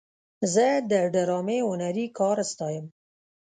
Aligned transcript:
زه 0.53 0.67
د 0.91 0.93
ډرامې 1.13 1.59
هنري 1.69 2.05
کار 2.17 2.37
ستایم. 2.51 2.85